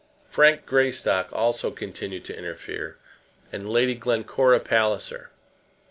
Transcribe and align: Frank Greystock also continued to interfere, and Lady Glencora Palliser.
Frank 0.27 0.65
Greystock 0.65 1.29
also 1.31 1.69
continued 1.69 2.25
to 2.25 2.35
interfere, 2.35 2.97
and 3.51 3.69
Lady 3.69 3.93
Glencora 3.93 4.59
Palliser. 4.59 5.29